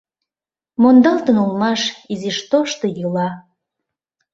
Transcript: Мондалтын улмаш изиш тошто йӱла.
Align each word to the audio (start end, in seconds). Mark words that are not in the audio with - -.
Мондалтын 0.81 1.37
улмаш 1.43 1.81
изиш 2.11 2.37
тошто 2.49 2.85
йӱла. 2.97 3.29